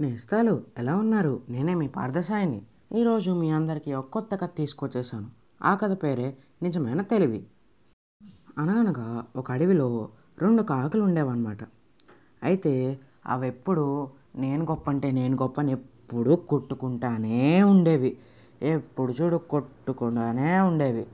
[0.00, 1.42] నేస్తాలు ఎలా ఉన్నారు?
[1.48, 2.62] నేనే మీ పార్థసాయిని
[2.94, 5.26] ఈరోజు మీ అందరికీ ఒక కొత్త కథ తీసుకొచ్చేసాను
[5.62, 7.46] ఆ కథ పేరే నిజమైన తెలివి.
[8.58, 11.58] అనగనగా ఒక అడవిలో రెండు కాకులు ఉండేవన్నమాట
[12.42, 18.16] అయితే అవి ఎప్పుడు నేను గొప్ప అంటే నేను గొప్ప అని ఎప్పుడు కొట్టుకుంటానే ఉండేవి.
[18.62, 21.06] ఎప్పుడు చూడు కొట్టుకుంటానే ఉండేవి.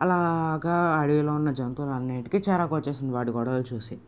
[0.00, 3.98] అలాగా అడవిలో ఉన్న జంతువులన్నిటికీ చిరాకు వచ్చేసింది వాటి గొడవలు చూసి.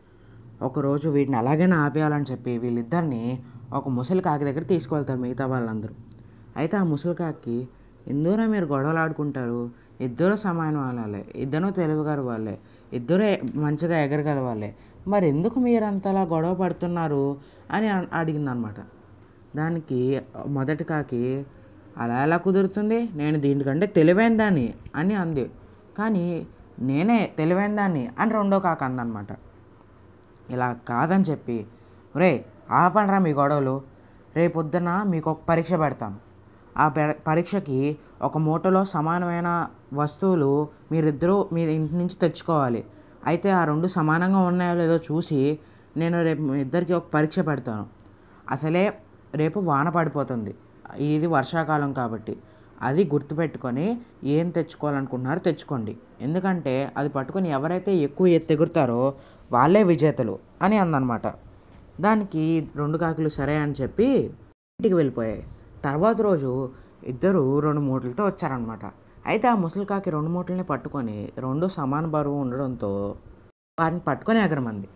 [0.61, 5.93] ఒకరోజు వీటిని అలాగైనా ఆపేయాలని చెప్పి వీళ్ళిద్దరిని ఒక ముసలి కాకి దగ్గర తీసుకువెళ్తారు మిగతా వాళ్ళందరూ.
[6.57, 7.67] అయితే ఆ ముసలి కాకి
[8.07, 9.69] ఎందులో మీరు గొడవలు ఆడుకుంటారు.
[10.01, 12.59] ఇద్దరు సమానం వాళ్ళే ఇద్దరు తెలుగుగారు వాళ్ళే.
[12.93, 13.23] ఇద్దరు
[13.57, 14.75] మంచిగా ఎగరగల వాళ్ళే.
[15.07, 17.37] మరి ఎందుకు మీరు అంతలా గొడవ పడుతున్నారు?
[17.71, 18.75] అని అడిగింది అనమాట
[19.55, 21.45] దానికి మొదటి కాకి
[21.97, 23.09] అలా ఎలా కుదురుతుంది?
[23.15, 25.49] నేను దీనికంటే తెలివైన దాన్ని అని అంది.
[25.97, 26.47] కానీ
[26.79, 29.27] నేనే తెలివైన దాన్ని అని రెండో కాక అందనమాట.
[30.55, 31.57] ఇలా కాదని చెప్పి
[32.15, 32.31] రే
[32.71, 33.75] ఆపండ్రా మీ గొడవలు.
[34.35, 36.17] రేపొద్దున మీకు ఒక పరీక్ష పెడతాను.
[36.77, 36.85] ఆ
[37.27, 37.79] పరీక్షకి
[38.21, 39.49] ఒక మూటలో సమానమైన
[39.93, 40.51] వస్తువులు
[40.91, 42.81] మీరిద్దరూ మీ ఇంటి నుంచి తెచ్చుకోవాలి.
[43.25, 45.39] అయితే ఆ రెండు సమానంగా ఉన్నాయో లేదో చూసి
[45.97, 47.85] నేను రేపు మీ ఇద్దరికి ఒక పరీక్ష పెడతాను.
[48.51, 48.83] అసలే
[49.35, 50.53] రేపు వాన పడిపోతుంది.
[50.99, 52.35] ఇది వర్షాకాలం కాబట్టి.
[52.81, 53.87] అది గుర్తుపెట్టుకొని
[54.35, 55.93] ఏం తెచ్చుకోవాలనుకుంటున్నారో తెచ్చుకోండి.
[56.21, 59.01] ఎందుకంటే అది పట్టుకొని ఎవరైతే ఎక్కువ ఎత్తు ఎగురుతారో
[59.55, 61.27] వాళ్ళే విజేతలు అని అందనమాట.
[62.05, 62.43] దానికి
[62.79, 64.07] రెండు కాకులు సరే అని చెప్పి
[64.79, 65.41] ఇంటికి వెళ్ళిపోయాయి.
[65.85, 66.51] తర్వాత రోజు
[67.11, 68.85] ఇద్దరు రెండు మూటలతో వచ్చారనమాట.
[69.29, 72.91] అయితే ఆ ముసలి కాకి రెండు మూటల్ని పట్టుకొని రెండు సమాన బరువు ఉండడంతో
[73.77, 74.87] వాటిని పట్టుకొని ఎగరమంది.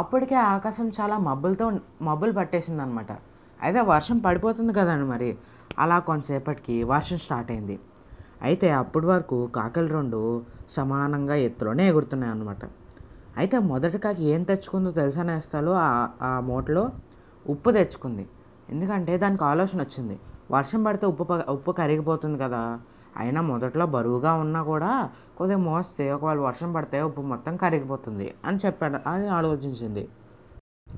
[0.00, 1.66] అప్పటికే ఆకాశం చాలా మబ్బులతో
[2.08, 3.12] మబ్బులు పట్టేసింది అనమాట
[3.60, 5.30] అయితే వర్షం పడిపోతుంది కదండి మరి.
[5.82, 7.76] అలా కొంతసేపటికి వర్షం స్టార్ట్ అయింది.
[8.42, 10.20] అయితే అప్పటి వరకు కాకలు రెండు
[10.76, 12.64] సమానంగా ఎత్తులోనే ఎగురుతున్నాయి అన్నమాట
[13.38, 15.72] అయితే మొదటి కాకి ఏం తెచ్చుకుందో తెలుసా నేస్తాలు?
[16.28, 16.84] ఆ మూటలో
[17.46, 18.24] ఉప్పు తెచ్చుకుంది.
[18.72, 20.16] ఎందుకంటే దానికి ఆలోచన వచ్చింది.
[20.50, 21.24] వర్షం పడితే ఉప్పు
[21.56, 22.62] ఉప్పు కరిగిపోతుంది కదా.
[23.22, 24.90] అయినా మొదట్లో బరువుగా ఉన్నా కూడా
[25.38, 30.04] కొద్దిగా మోస్తే ఒకవేళ వర్షం పడితే ఉప్పు మొత్తం కరిగిపోతుంది అని చెప్పాడు అని ఆలోచించింది.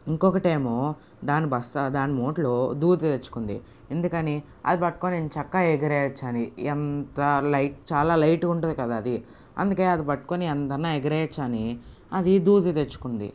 [0.09, 0.77] ఇంకొకటేమో
[1.25, 3.57] దాని బస్తా దాని మూటలో దూత తెచ్చుకుంది.
[3.91, 4.35] ఎందుకని?
[4.67, 6.43] అది పట్టుకొని నేను చక్కగా ఎగిరేయచ్చు అని
[6.75, 7.21] ఎంత
[7.55, 9.17] లైట్ చాలా లైట్గా ఉంటుంది కదా అది.
[9.59, 11.65] అందుకే అది పట్టుకొని ఎంతనా ఎగిరేయచ్చు అని
[12.13, 13.29] అది దూది తెచ్చుకుంది.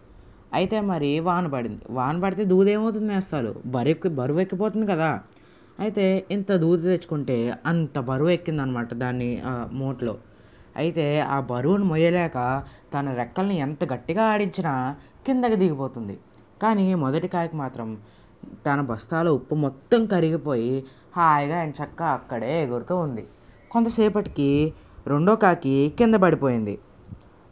[0.53, 1.83] అయితే మరి వాన పడింది.
[1.89, 5.11] వాన పడితే దూది ఏమవుతుంది వేస్తారు బరువు బరువు ఎక్కిపోతుంది కదా.
[5.79, 9.29] అయితే ఇంత దూది తెచ్చుకుంటే అంత బరువు ఎక్కిందనమాట దాన్ని
[9.73, 10.15] మూటలో.
[10.77, 11.05] అయితే
[11.35, 12.37] ఆ బరువును మొయ్యలేక
[12.93, 14.73] తన రెక్కల్ని ఎంత గట్టిగా ఆడించినా
[15.25, 16.15] కిందకి దిగిపోతుంది.
[16.61, 17.89] కానీ మొదటి కాయకు మాత్రం
[18.67, 20.83] తన బస్తాలో ఉప్పు మొత్తం కరిగిపోయి
[21.17, 23.23] హాయిగా ఆయన చక్క అక్కడే ఎగురుతూ ఉంది.
[23.71, 24.73] కొంతసేపటికి
[25.07, 26.79] రెండో కాకి కింద పడిపోయింది.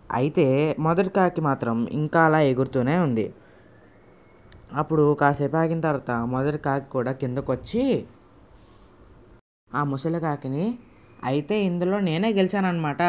[0.09, 0.45] అయితే
[0.79, 3.25] మొదటి కాకి మాత్రం ఇంకా అలా ఎగురుతూనే ఉంది.
[4.81, 7.83] అప్పుడు కాసేపు ఆగిన తర్వాత మొదటి కాకి కూడా కిందకు వచ్చి
[9.71, 10.65] ఆ ముసలి కాకిని
[11.23, 13.01] అయితే ఇందులో నేనే గెలిచానమాట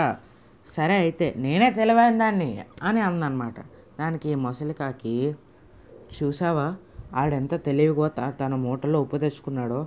[0.67, 2.51] సరే అయితే నేనే తెలివైన దాన్ని
[2.83, 3.59] అని అందనమాట
[4.01, 5.15] దానికి ముసలి కాకి
[6.17, 6.67] చూసావా
[7.23, 8.09] ఆడెంత తెలివిగా
[8.41, 9.81] తన మూటలో ఉప్పు తెచ్చుకున్నాడో.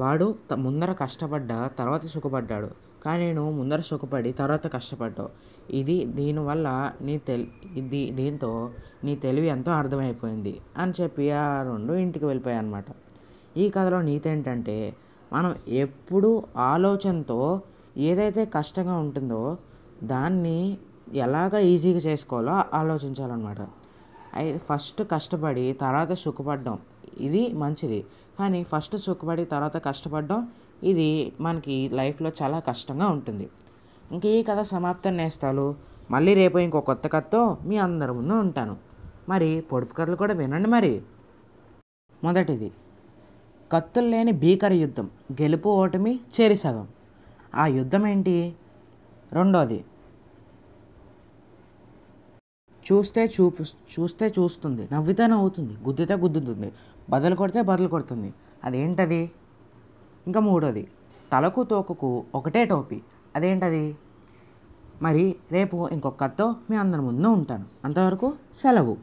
[0.00, 0.26] వాడు
[0.66, 2.70] ముందర కష్టపడ్డా తర్వాత సుఖపడ్డాడు.
[3.02, 5.30] కానీ నువ్వు ముందర సుఖపడి తర్వాత కష్టపడ్డావు.
[5.70, 6.68] ఇది దీనివల్ల
[7.06, 7.46] నీ తెలి
[7.76, 8.50] ఇది దీంతో
[9.04, 12.84] నీ తెలివి ఎంతో అర్థమైపోయింది అని చెప్పి ఆ రెండు ఇంటికి వెళ్ళిపోయాయి అనమాట
[13.56, 14.76] ఈ కథలో నీతి ఏంటంటే
[15.32, 15.50] మనం
[15.84, 16.30] ఎప్పుడు
[16.72, 17.40] ఆలోచనతో
[18.10, 19.42] ఏదైతే కష్టంగా ఉంటుందో
[20.04, 20.58] దాన్ని
[21.26, 23.62] ఎలాగ ఈజీగా చేసుకోవాలో ఆలోచించాలన్నమాట.
[24.38, 26.76] అయితే ఫస్ట్ కష్టపడి తర్వాత సుఖపడ్డం.
[27.20, 28.00] ఇది మంచిది.
[28.38, 30.38] కానీ ఫస్ట్ సుఖపడి తర్వాత కష్టపడడం
[30.82, 33.48] ఇది మనకి లైఫ్లో చాలా కష్టంగా ఉంటుంది.
[34.12, 35.74] ఇంక ఈ కథ సమాప్తం నేస్తాలు.
[36.10, 38.76] మళ్ళీ రేపు ఇంకో కొత్త కథతో మీ అందరి ముందు ఉంటాను.
[39.28, 41.02] మరి పొడుపు కథలు కూడా వినండి మరి.
[42.24, 42.72] మొదటిది.
[43.72, 45.10] కత్తులు లేని భీకర యుద్ధం.
[45.32, 46.88] గెలుపు ఓటమి చేరి సగం.
[47.54, 48.54] ఆ యుద్ధం ఏంటి?
[49.32, 49.84] రెండోది.
[52.92, 54.88] చూస్తే చూపు చూస్తే చూస్తుంది.
[54.92, 55.72] నవ్వితే నవ్వుతుంది.
[55.72, 56.72] గుద్దితే గుద్దుతుంది.
[57.10, 58.34] బదులు కొడితే బదులు కొడుతుంది.
[58.64, 59.30] అదేంటది?
[60.26, 60.88] ఇంకా మూడోది.
[61.32, 63.00] తలకు తోకకు ఒకటే టోపీ.
[63.36, 63.96] అదేంటది?
[65.02, 67.64] మరి రేపు ఇంకొక కథతో మీ అందరి ముందు ఉంటాను.
[67.84, 68.96] అంతవరకు సెలవు.